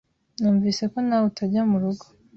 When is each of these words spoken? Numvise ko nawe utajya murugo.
Numvise 0.39 0.83
ko 0.91 0.97
nawe 1.07 1.25
utajya 1.31 1.61
murugo. 1.71 2.05